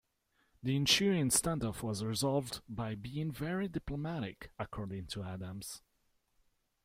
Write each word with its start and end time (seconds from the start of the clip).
The 0.63 0.75
ensuing 0.75 1.29
standoff 1.29 1.83
was 1.83 2.03
resolved 2.03 2.61
"by 2.67 2.95
being 2.95 3.31
very 3.31 3.67
diplomatic," 3.67 4.49
according 4.57 5.05
to 5.09 5.21
Adams. 5.21 5.83